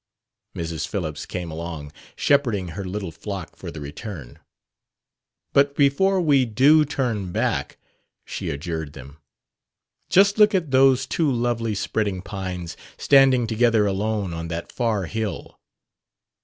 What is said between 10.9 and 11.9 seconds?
two lovely